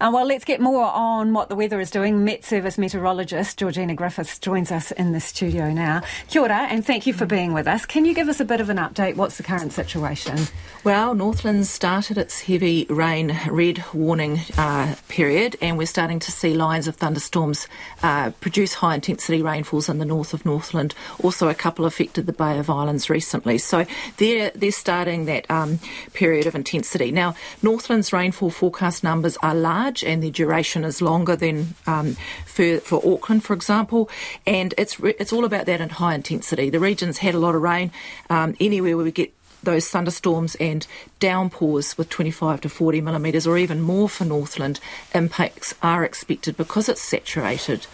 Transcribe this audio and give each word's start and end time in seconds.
Uh, 0.00 0.10
well, 0.14 0.24
let's 0.24 0.44
get 0.44 0.60
more 0.60 0.84
on 0.84 1.32
what 1.32 1.48
the 1.48 1.56
weather 1.56 1.80
is 1.80 1.90
doing. 1.90 2.24
Met 2.24 2.44
Service 2.44 2.78
meteorologist 2.78 3.58
Georgina 3.58 3.94
Griffiths 3.94 4.38
joins 4.38 4.70
us 4.70 4.92
in 4.92 5.10
the 5.10 5.18
studio 5.18 5.72
now. 5.72 6.02
Kia 6.28 6.42
ora, 6.42 6.68
and 6.70 6.86
thank 6.86 7.04
you 7.04 7.12
for 7.12 7.26
being 7.26 7.52
with 7.52 7.66
us. 7.66 7.84
Can 7.84 8.04
you 8.04 8.14
give 8.14 8.28
us 8.28 8.38
a 8.38 8.44
bit 8.44 8.60
of 8.60 8.70
an 8.70 8.76
update? 8.76 9.16
What's 9.16 9.38
the 9.38 9.42
current 9.42 9.72
situation? 9.72 10.38
Well, 10.84 11.16
Northland 11.16 11.66
started 11.66 12.16
its 12.16 12.42
heavy 12.42 12.86
rain 12.88 13.36
red 13.48 13.84
warning 13.92 14.38
uh, 14.56 14.94
period, 15.08 15.56
and 15.60 15.76
we're 15.76 15.86
starting 15.86 16.20
to 16.20 16.30
see 16.30 16.54
lines 16.54 16.86
of 16.86 16.94
thunderstorms 16.94 17.66
uh, 18.04 18.30
produce 18.40 18.74
high 18.74 18.94
intensity 18.94 19.42
rainfalls 19.42 19.88
in 19.88 19.98
the 19.98 20.04
north 20.04 20.32
of 20.32 20.46
Northland. 20.46 20.94
Also, 21.24 21.48
a 21.48 21.54
couple 21.54 21.84
affected 21.84 22.26
the 22.26 22.32
Bay 22.32 22.58
of 22.60 22.70
Islands 22.70 23.10
recently. 23.10 23.58
So 23.58 23.84
they're, 24.18 24.52
they're 24.54 24.70
starting 24.70 25.24
that 25.24 25.50
um, 25.50 25.80
period 26.12 26.46
of 26.46 26.54
intensity. 26.54 27.10
Now, 27.10 27.34
Northland's 27.62 28.12
rainfall 28.12 28.50
forecast 28.50 29.02
numbers 29.02 29.36
are 29.42 29.56
large 29.56 29.87
and 30.04 30.22
their 30.22 30.30
duration 30.30 30.84
is 30.84 31.00
longer 31.02 31.36
than 31.36 31.74
um, 31.86 32.16
for, 32.46 32.78
for 32.78 33.00
Auckland, 33.04 33.44
for 33.44 33.54
example. 33.54 34.08
And 34.46 34.74
it's, 34.78 34.98
it's 35.00 35.32
all 35.32 35.44
about 35.44 35.66
that 35.66 35.80
in 35.80 35.88
high 35.88 36.14
intensity. 36.14 36.70
The 36.70 36.80
region's 36.80 37.18
had 37.18 37.34
a 37.34 37.38
lot 37.38 37.54
of 37.54 37.62
rain. 37.62 37.90
Um, 38.30 38.56
anywhere 38.60 38.96
where 38.96 39.04
we 39.04 39.12
get 39.12 39.32
those 39.62 39.88
thunderstorms 39.88 40.54
and 40.56 40.86
downpours 41.18 41.98
with 41.98 42.08
25 42.08 42.60
to 42.62 42.68
40 42.68 43.00
millimetres 43.00 43.46
or 43.46 43.58
even 43.58 43.80
more 43.80 44.08
for 44.08 44.24
Northland 44.24 44.80
impacts 45.14 45.74
are 45.82 46.04
expected 46.04 46.56
because 46.56 46.88
it's 46.88 47.02
saturated. 47.02 47.86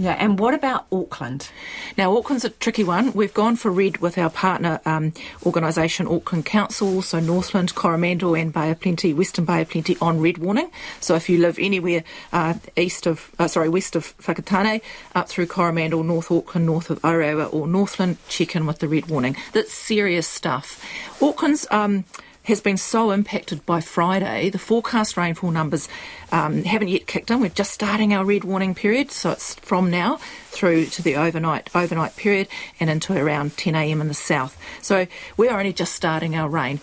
Yeah, 0.00 0.16
and 0.18 0.38
what 0.38 0.54
about 0.54 0.86
Auckland? 0.90 1.50
Now, 1.98 2.16
Auckland's 2.16 2.46
a 2.46 2.48
tricky 2.48 2.82
one. 2.82 3.12
We've 3.12 3.34
gone 3.34 3.56
for 3.56 3.70
red 3.70 3.98
with 3.98 4.16
our 4.16 4.30
partner 4.30 4.80
um, 4.86 5.12
organisation, 5.44 6.06
Auckland 6.08 6.46
Council, 6.46 6.88
also 6.94 7.20
Northland, 7.20 7.74
Coromandel, 7.74 8.34
and 8.34 8.50
Bay 8.50 8.70
of 8.70 8.80
Plenty, 8.80 9.12
Western 9.12 9.44
Bay 9.44 9.60
of 9.60 9.68
Plenty, 9.68 9.98
on 10.00 10.18
red 10.18 10.38
warning. 10.38 10.70
So 11.00 11.16
if 11.16 11.28
you 11.28 11.36
live 11.36 11.58
anywhere 11.58 12.02
uh, 12.32 12.54
east 12.78 13.06
of, 13.06 13.30
uh, 13.38 13.46
sorry, 13.46 13.68
west 13.68 13.94
of 13.94 14.16
Whakatane, 14.22 14.80
up 15.14 15.28
through 15.28 15.48
Coromandel, 15.48 16.02
North 16.02 16.30
Auckland, 16.30 16.64
north 16.64 16.88
of 16.88 16.98
Orewa, 17.02 17.52
or 17.52 17.66
Northland, 17.66 18.16
check 18.26 18.56
in 18.56 18.64
with 18.64 18.78
the 18.78 18.88
red 18.88 19.10
warning. 19.10 19.36
That's 19.52 19.74
serious 19.74 20.26
stuff. 20.26 20.82
Auckland's. 21.20 21.66
Um, 21.70 22.06
has 22.44 22.60
been 22.60 22.76
so 22.76 23.10
impacted 23.10 23.64
by 23.66 23.80
Friday. 23.80 24.50
The 24.50 24.58
forecast 24.58 25.16
rainfall 25.16 25.50
numbers 25.50 25.88
um, 26.32 26.64
haven't 26.64 26.88
yet 26.88 27.06
kicked 27.06 27.30
in. 27.30 27.40
We're 27.40 27.50
just 27.50 27.72
starting 27.72 28.14
our 28.14 28.24
red 28.24 28.44
warning 28.44 28.74
period, 28.74 29.10
so 29.10 29.30
it's 29.30 29.54
from 29.56 29.90
now 29.90 30.16
through 30.48 30.86
to 30.86 31.02
the 31.02 31.16
overnight 31.16 31.70
overnight 31.74 32.16
period 32.16 32.48
and 32.78 32.90
into 32.90 33.16
around 33.16 33.56
10 33.56 33.74
a.m. 33.74 34.00
in 34.00 34.08
the 34.08 34.14
south. 34.14 34.56
So 34.82 35.06
we 35.36 35.48
are 35.48 35.58
only 35.58 35.72
just 35.72 35.94
starting 35.94 36.34
our 36.34 36.48
rain. 36.48 36.80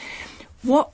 What 0.64 0.92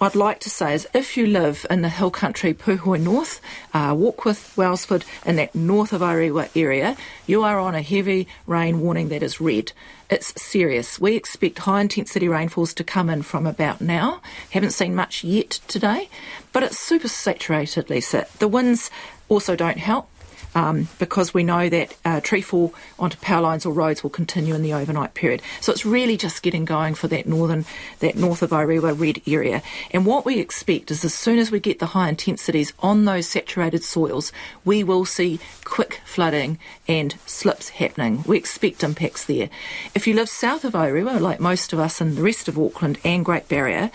I'd 0.00 0.14
like 0.14 0.40
to 0.40 0.50
say 0.50 0.74
is 0.74 0.88
if 0.94 1.16
you 1.16 1.26
live 1.26 1.66
in 1.68 1.82
the 1.82 1.90
hill 1.90 2.10
country, 2.10 2.54
Puhoi 2.54 3.00
North, 3.00 3.40
uh, 3.74 3.92
Warkworth, 3.94 4.56
Wellsford, 4.56 5.04
in 5.26 5.36
that 5.36 5.54
north 5.54 5.92
of 5.92 6.00
Orewa 6.00 6.48
area, 6.56 6.96
you 7.26 7.42
are 7.42 7.58
on 7.58 7.74
a 7.74 7.82
heavy 7.82 8.26
rain 8.46 8.80
warning 8.80 9.10
that 9.10 9.22
is 9.22 9.42
red. 9.42 9.72
It's 10.08 10.40
serious. 10.42 10.98
We 10.98 11.16
expect 11.16 11.58
high 11.58 11.82
intensity 11.82 12.28
rainfalls 12.28 12.72
to 12.74 12.84
come 12.84 13.10
in 13.10 13.22
from 13.22 13.46
about 13.46 13.82
now. 13.82 14.22
Haven't 14.50 14.70
seen 14.70 14.94
much 14.94 15.22
yet 15.22 15.50
today, 15.68 16.08
but 16.52 16.62
it's 16.62 16.78
super 16.78 17.08
saturated, 17.08 17.90
Lisa. 17.90 18.26
The 18.38 18.48
winds 18.48 18.90
also 19.28 19.54
don't 19.54 19.78
help 19.78 20.08
um, 20.54 20.88
because 20.98 21.34
we 21.34 21.42
know 21.42 21.68
that 21.68 21.96
uh, 22.04 22.20
tree 22.20 22.40
fall 22.40 22.74
onto 22.98 23.16
power 23.18 23.40
lines 23.40 23.66
or 23.66 23.72
roads 23.72 24.02
will 24.02 24.10
continue 24.10 24.54
in 24.54 24.62
the 24.62 24.72
overnight 24.72 25.14
period. 25.14 25.42
So 25.60 25.72
it's 25.72 25.84
really 25.84 26.16
just 26.16 26.42
getting 26.42 26.64
going 26.64 26.94
for 26.94 27.08
that 27.08 27.26
northern, 27.26 27.64
that 28.00 28.16
north 28.16 28.42
of 28.42 28.50
Orewa 28.50 28.98
red 28.98 29.20
area. 29.26 29.62
And 29.90 30.06
what 30.06 30.24
we 30.24 30.38
expect 30.38 30.90
is 30.90 31.04
as 31.04 31.14
soon 31.14 31.38
as 31.38 31.50
we 31.50 31.60
get 31.60 31.78
the 31.78 31.86
high 31.86 32.08
intensities 32.08 32.72
on 32.80 33.04
those 33.04 33.28
saturated 33.28 33.82
soils, 33.82 34.32
we 34.64 34.84
will 34.84 35.04
see 35.04 35.40
quick 35.64 36.00
flooding 36.04 36.58
and 36.88 37.14
slips 37.26 37.70
happening. 37.70 38.22
We 38.26 38.36
expect 38.36 38.82
impacts 38.82 39.24
there. 39.24 39.50
If 39.94 40.06
you 40.06 40.14
live 40.14 40.28
south 40.28 40.64
of 40.64 40.74
Orewa, 40.74 41.20
like 41.20 41.40
most 41.40 41.72
of 41.72 41.78
us 41.78 42.00
in 42.00 42.14
the 42.14 42.22
rest 42.22 42.48
of 42.48 42.58
Auckland 42.58 42.98
and 43.04 43.24
Great 43.24 43.48
Barrier, 43.48 43.90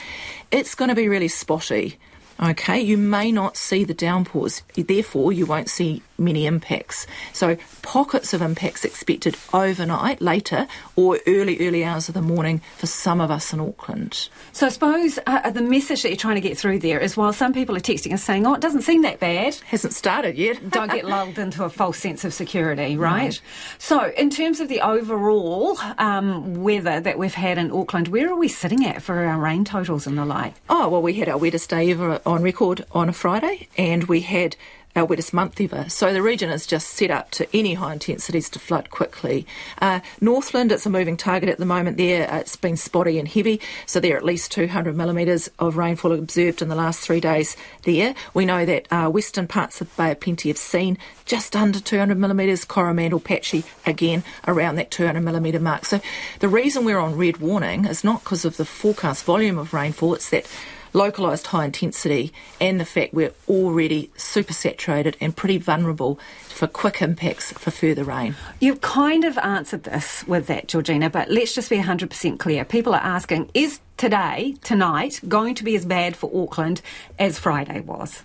it's 0.52 0.76
going 0.76 0.90
to 0.90 0.96
be 0.96 1.08
really 1.08 1.28
spotty. 1.28 1.98
Okay, 2.42 2.80
you 2.80 2.98
may 2.98 3.32
not 3.32 3.58
see 3.58 3.84
the 3.84 3.94
downpours, 3.94 4.64
therefore, 4.76 5.34
you 5.34 5.46
won't 5.46 5.70
see 5.70 6.02
many 6.18 6.46
impacts. 6.46 7.08
So, 7.34 7.58
pockets 7.82 8.34
of 8.34 8.42
impacts 8.42 8.86
expected 8.86 9.36
overnight, 9.54 10.22
later, 10.22 10.68
or 10.96 11.20
early, 11.28 11.66
early 11.68 11.84
hours 11.84 12.08
of 12.08 12.14
the 12.14 12.22
morning 12.22 12.62
for 12.78 12.88
some 12.88 13.20
of 13.20 13.32
us 13.32 13.52
in 13.52 13.60
Auckland. 13.60 14.30
So, 14.54 14.68
I 14.68 14.70
suppose 14.70 15.18
uh, 15.20 15.42
uh, 15.44 15.50
the 15.50 15.62
message 15.62 16.04
that 16.04 16.10
you're 16.10 16.18
trying 16.18 16.36
to 16.36 16.42
get 16.42 16.58
through 16.58 16.80
there 16.80 17.00
is 17.00 17.18
while 17.18 17.34
some 17.34 17.54
people 17.54 17.76
are 17.76 17.82
texting 17.82 18.12
and 18.12 18.20
saying, 18.20 18.46
oh, 18.46 18.54
it 18.54 18.62
doesn't 18.62 18.84
seem 18.84 19.02
that 19.02 19.20
bad. 19.20 19.56
Hasn't 19.66 19.94
started 19.94 20.38
yet. 20.38 20.70
Don't 20.70 20.92
get 20.92 21.06
lulled 21.06 21.40
into 21.40 21.64
a 21.64 21.70
false 21.70 21.98
sense 21.98 22.24
of 22.24 22.34
security, 22.34 22.96
right? 22.98 23.40
So, 23.80 24.12
in 24.18 24.30
terms 24.30 24.60
of 24.60 24.70
the 24.70 24.82
overall 24.82 25.78
um, 25.98 26.64
weather 26.64 27.00
that 27.02 27.18
we've 27.18 27.34
had 27.34 27.58
in 27.58 27.72
Auckland, 27.72 28.10
where 28.10 28.30
are 28.30 28.38
we 28.38 28.48
sitting 28.48 28.86
at 28.86 29.02
for 29.02 29.26
our 29.26 29.40
rain 29.40 29.66
totals 29.66 30.08
and 30.08 30.18
the 30.18 30.26
like? 30.26 30.54
Oh, 30.70 30.88
well, 30.90 31.02
we 31.02 31.14
had 31.14 31.28
our 31.28 31.38
wettest 31.38 31.70
day 31.70 31.92
ever 31.92 32.22
on 32.30 32.44
record 32.44 32.86
on 32.92 33.10
a 33.10 33.14
Friday, 33.14 33.68
and 33.76 34.04
we 34.04 34.22
had 34.22 34.56
our 34.96 35.04
wettest 35.04 35.34
month 35.34 35.60
ever. 35.60 35.90
So 35.90 36.14
the 36.14 36.22
region 36.22 36.52
is 36.52 36.68
just 36.68 36.90
set 36.90 37.10
up 37.10 37.32
to 37.32 37.48
any 37.58 37.74
high 37.74 37.94
intensities 37.94 38.52
to 38.52 38.60
flood 38.60 38.92
quickly. 38.92 39.48
Uh, 39.82 40.00
Northland, 40.22 40.72
it's 40.72 40.86
a 40.86 40.92
moving 40.92 41.18
target 41.18 41.50
at 41.50 41.58
the 41.58 41.66
moment 41.66 41.98
there. 41.98 42.32
Uh, 42.32 42.38
it's 42.38 42.56
been 42.56 42.78
spotty 42.78 43.18
and 43.18 43.28
heavy, 43.28 43.62
so 43.88 44.00
there 44.00 44.14
are 44.14 44.18
at 44.18 44.26
least 44.26 44.52
200 44.52 44.96
millimetres 44.96 45.50
of 45.58 45.76
rainfall 45.76 46.12
observed 46.12 46.62
in 46.62 46.70
the 46.70 46.76
last 46.76 47.00
three 47.00 47.20
days 47.20 47.58
there. 47.84 48.14
We 48.36 48.46
know 48.46 48.64
that 48.64 48.88
uh, 48.92 49.10
western 49.10 49.48
parts 49.48 49.82
of 49.82 49.96
Bay 49.98 50.12
of 50.12 50.20
Plenty 50.20 50.50
have 50.50 50.58
seen 50.58 51.00
just 51.26 51.56
under 51.56 51.80
200 51.80 52.16
millimetres, 52.16 52.64
Coromandel 52.64 53.20
patchy 53.20 53.64
again 53.88 54.24
around 54.48 54.76
that 54.76 54.92
200 54.92 55.22
millimetre 55.22 55.60
mark. 55.60 55.86
So 55.86 56.00
the 56.42 56.48
reason 56.48 56.86
we're 56.86 57.00
on 57.00 57.16
red 57.18 57.38
warning 57.38 57.86
is 57.86 58.04
not 58.04 58.24
because 58.24 58.46
of 58.46 58.58
the 58.58 58.66
forecast 58.66 59.24
volume 59.24 59.58
of 59.58 59.74
rainfall, 59.74 60.14
it's 60.14 60.30
that 60.30 60.46
localised 60.94 61.48
high 61.48 61.66
intensity 61.66 62.34
and 62.60 62.80
the 62.80 62.86
fact 62.86 63.14
we're 63.14 63.34
already 63.48 64.12
super 64.18 64.54
saturated 64.54 65.18
and 65.22 65.36
pretty 65.36 65.58
vulnerable 65.58 66.20
for 66.48 66.68
quick 66.68 67.02
impacts 67.02 67.52
for 67.54 67.72
further 67.72 68.04
rain. 68.04 68.36
You've 68.60 68.82
kind 68.82 69.24
of 69.24 69.38
answered 69.38 69.84
this 69.84 70.26
with 70.28 70.48
that, 70.48 70.68
Georgina, 70.68 71.10
but 71.10 71.30
let's 71.30 71.54
just 71.54 71.70
be 71.70 71.78
100% 71.78 72.40
clear. 72.40 72.66
People 72.66 72.94
are 72.94 73.02
asking, 73.02 73.50
is 73.54 73.80
today, 73.98 74.56
tonight, 74.64 75.22
going 75.28 75.56
to 75.56 75.64
be 75.64 75.76
as 75.76 75.86
bad 75.86 76.16
for 76.16 76.32
Auckland 76.34 76.82
as 77.18 77.40
Friday 77.40 77.80
was? 77.80 78.24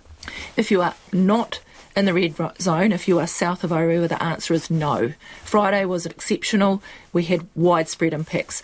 If 0.57 0.71
you 0.71 0.81
are 0.81 0.95
not 1.13 1.59
in 1.95 2.05
the 2.05 2.13
red 2.13 2.35
zone, 2.59 2.91
if 2.91 3.07
you 3.07 3.19
are 3.19 3.27
south 3.27 3.63
of 3.63 3.69
Orewa, 3.69 4.09
the 4.09 4.21
answer 4.21 4.53
is 4.53 4.69
no. 4.69 5.13
Friday 5.43 5.85
was 5.85 6.05
exceptional. 6.05 6.83
We 7.13 7.23
had 7.23 7.47
widespread 7.55 8.13
impacts 8.13 8.63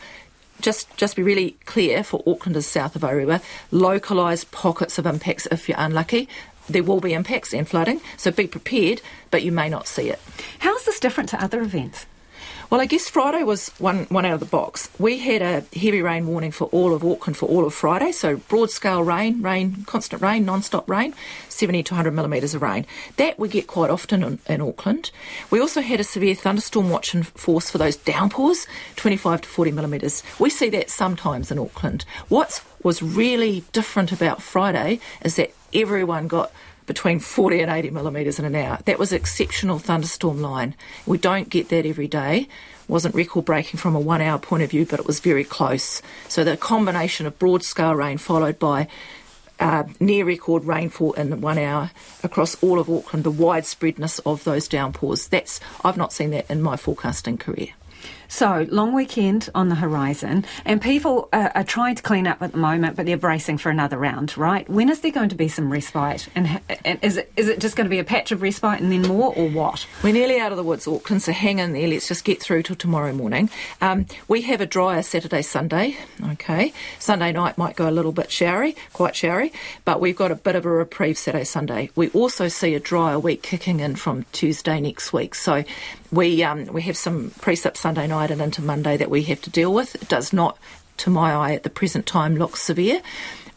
just 0.61 0.95
just 0.97 1.15
be 1.15 1.23
really 1.23 1.51
clear 1.65 2.03
for 2.03 2.23
Aucklanders 2.23 2.63
south 2.63 2.95
of 2.95 3.01
Orewa, 3.01 3.41
localised 3.71 4.51
pockets 4.51 4.97
of 4.97 5.05
impacts 5.05 5.47
if 5.51 5.67
you're 5.67 5.77
unlucky. 5.79 6.29
There 6.69 6.83
will 6.83 7.01
be 7.01 7.13
impacts 7.13 7.53
and 7.53 7.67
flooding, 7.67 8.01
so 8.17 8.31
be 8.31 8.47
prepared, 8.47 9.01
but 9.29 9.43
you 9.43 9.51
may 9.51 9.67
not 9.67 9.87
see 9.87 10.09
it. 10.09 10.19
How 10.59 10.75
is 10.75 10.85
this 10.85 10.99
different 10.99 11.29
to 11.29 11.43
other 11.43 11.61
events? 11.61 12.05
Well, 12.71 12.79
I 12.79 12.85
guess 12.85 13.09
Friday 13.09 13.43
was 13.43 13.67
one, 13.79 14.05
one 14.05 14.23
out 14.23 14.35
of 14.35 14.39
the 14.39 14.45
box. 14.45 14.89
We 14.97 15.17
had 15.17 15.41
a 15.41 15.59
heavy 15.77 16.01
rain 16.01 16.25
warning 16.25 16.51
for 16.51 16.67
all 16.67 16.93
of 16.93 17.03
Auckland 17.03 17.35
for 17.35 17.45
all 17.49 17.65
of 17.65 17.73
Friday, 17.73 18.13
so 18.13 18.37
broad 18.37 18.71
scale 18.71 19.03
rain, 19.03 19.41
rain, 19.41 19.83
constant 19.87 20.21
rain, 20.21 20.45
non 20.45 20.61
stop 20.61 20.89
rain, 20.89 21.13
70 21.49 21.83
to 21.83 21.93
100 21.95 22.11
millimetres 22.11 22.55
of 22.55 22.61
rain. 22.61 22.85
That 23.17 23.37
we 23.37 23.49
get 23.49 23.67
quite 23.67 23.89
often 23.89 24.23
in, 24.23 24.39
in, 24.47 24.61
Auckland. 24.61 25.11
We 25.49 25.59
also 25.59 25.81
had 25.81 25.99
a 25.99 26.05
severe 26.05 26.33
thunderstorm 26.33 26.89
watch 26.89 27.13
in 27.13 27.23
force 27.23 27.69
for 27.69 27.77
those 27.77 27.97
downpours, 27.97 28.65
25 28.95 29.41
to 29.41 29.49
40 29.49 29.71
millimetres. 29.71 30.23
We 30.39 30.49
see 30.49 30.69
that 30.69 30.89
sometimes 30.89 31.51
in 31.51 31.59
Auckland. 31.59 32.05
What 32.29 32.63
was 32.83 33.03
really 33.03 33.65
different 33.73 34.13
about 34.13 34.41
Friday 34.41 35.01
is 35.25 35.35
that 35.35 35.51
everyone 35.73 36.29
got 36.29 36.53
between 36.91 37.19
40 37.19 37.61
and 37.61 37.71
80 37.71 37.91
millimetres 37.91 38.37
in 38.37 38.43
an 38.43 38.53
hour. 38.53 38.79
That 38.83 38.99
was 38.99 39.13
exceptional 39.13 39.79
thunderstorm 39.79 40.41
line. 40.41 40.75
We 41.05 41.17
don't 41.17 41.47
get 41.47 41.69
that 41.69 41.85
every 41.85 42.09
day. 42.09 42.49
Wasn't 42.89 43.15
record 43.15 43.45
breaking 43.45 43.77
from 43.77 43.95
a 43.95 43.99
one 44.01 44.19
hour 44.19 44.37
point 44.37 44.63
of 44.63 44.71
view, 44.71 44.85
but 44.85 44.99
it 44.99 45.05
was 45.07 45.21
very 45.21 45.45
close. 45.45 46.01
So 46.27 46.43
the 46.43 46.57
combination 46.57 47.25
of 47.25 47.39
broad 47.39 47.63
scale 47.63 47.95
rain 47.95 48.17
followed 48.17 48.59
by 48.59 48.89
uh, 49.61 49.85
near 50.01 50.25
record 50.25 50.65
rainfall 50.65 51.13
in 51.13 51.39
one 51.39 51.57
hour 51.57 51.91
across 52.23 52.61
all 52.61 52.77
of 52.77 52.89
Auckland, 52.89 53.23
the 53.23 53.31
widespreadness 53.31 54.19
of 54.25 54.43
those 54.43 54.67
downpours. 54.67 55.29
That's 55.29 55.61
I've 55.85 55.95
not 55.95 56.11
seen 56.11 56.31
that 56.31 56.51
in 56.51 56.61
my 56.61 56.75
forecasting 56.75 57.37
career. 57.37 57.69
So, 58.27 58.65
long 58.69 58.93
weekend 58.93 59.49
on 59.53 59.67
the 59.67 59.75
horizon, 59.75 60.45
and 60.63 60.81
people 60.81 61.27
are, 61.33 61.51
are, 61.53 61.65
trying 61.65 61.95
to 61.95 62.01
clean 62.01 62.27
up 62.27 62.41
at 62.41 62.53
the 62.53 62.57
moment, 62.57 62.95
but 62.95 63.05
they're 63.05 63.17
bracing 63.17 63.57
for 63.57 63.69
another 63.69 63.97
round, 63.97 64.37
right? 64.37 64.67
When 64.69 64.89
is 64.89 65.01
there 65.01 65.11
going 65.11 65.29
to 65.29 65.35
be 65.35 65.49
some 65.49 65.69
respite? 65.69 66.29
And, 66.33 66.61
and 66.85 66.97
is, 67.01 67.17
it, 67.17 67.31
is 67.35 67.49
it 67.49 67.59
just 67.59 67.75
going 67.75 67.85
to 67.85 67.89
be 67.89 67.99
a 67.99 68.05
patch 68.05 68.31
of 68.31 68.41
respite 68.41 68.79
and 68.79 68.89
then 68.89 69.01
more, 69.01 69.33
or 69.35 69.49
what? 69.49 69.85
We're 70.01 70.13
nearly 70.13 70.39
out 70.39 70.51
of 70.51 70.57
the 70.57 70.63
woods, 70.63 70.87
Auckland, 70.87 71.21
so 71.21 71.33
hang 71.33 71.59
in 71.59 71.73
there. 71.73 71.87
Let's 71.89 72.07
just 72.07 72.23
get 72.23 72.41
through 72.41 72.63
till 72.63 72.77
tomorrow 72.77 73.11
morning. 73.11 73.49
Um, 73.81 74.05
we 74.29 74.43
have 74.43 74.61
a 74.61 74.65
drier 74.65 75.03
Saturday, 75.03 75.41
Sunday, 75.41 75.97
okay? 76.31 76.71
Sunday 76.99 77.33
night 77.33 77.57
might 77.57 77.75
go 77.75 77.89
a 77.89 77.91
little 77.91 78.13
bit 78.13 78.31
showery, 78.31 78.77
quite 78.93 79.13
showery, 79.13 79.51
but 79.83 79.99
we've 79.99 80.15
got 80.15 80.31
a 80.31 80.35
bit 80.35 80.55
of 80.55 80.65
a 80.65 80.69
reprieve 80.69 81.17
Saturday, 81.17 81.43
Sunday. 81.43 81.89
We 81.95 82.09
also 82.11 82.47
see 82.47 82.75
a 82.75 82.79
drier 82.79 83.19
week 83.19 83.43
kicking 83.43 83.81
in 83.81 83.97
from 83.97 84.25
Tuesday 84.31 84.79
next 84.79 85.11
week. 85.11 85.35
So 85.35 85.65
we 86.11 86.43
um, 86.43 86.65
we 86.67 86.81
have 86.83 86.97
some 86.97 87.31
precip 87.31 87.77
Sunday 87.91 88.07
night 88.07 88.31
and 88.31 88.41
into 88.41 88.61
Monday 88.61 88.95
that 88.95 89.09
we 89.09 89.23
have 89.23 89.41
to 89.41 89.49
deal 89.49 89.73
with. 89.73 89.95
It 89.95 90.07
does 90.07 90.31
not, 90.31 90.57
to 90.95 91.09
my 91.09 91.33
eye, 91.33 91.55
at 91.55 91.63
the 91.63 91.69
present 91.69 92.05
time, 92.05 92.37
look 92.37 92.55
severe 92.55 93.01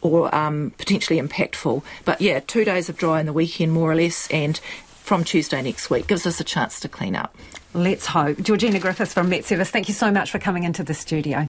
or 0.00 0.34
um, 0.34 0.72
potentially 0.76 1.20
impactful. 1.20 1.84
But 2.04 2.20
yeah, 2.20 2.40
two 2.40 2.64
days 2.64 2.88
of 2.88 2.96
dry 2.96 3.20
in 3.20 3.26
the 3.26 3.32
weekend, 3.32 3.70
more 3.70 3.92
or 3.92 3.94
less, 3.94 4.28
and 4.32 4.58
from 5.04 5.22
Tuesday 5.22 5.62
next 5.62 5.88
week 5.88 6.08
gives 6.08 6.26
us 6.26 6.40
a 6.40 6.44
chance 6.44 6.80
to 6.80 6.88
clean 6.88 7.14
up. 7.14 7.32
Let's 7.74 8.06
hope. 8.06 8.40
Georgina 8.40 8.80
Griffiths 8.80 9.14
from 9.14 9.28
Met 9.28 9.44
Service, 9.44 9.70
thank 9.70 9.86
you 9.88 9.94
so 9.94 10.10
much 10.10 10.32
for 10.32 10.40
coming 10.40 10.64
into 10.64 10.82
the 10.82 10.94
studio. 10.94 11.42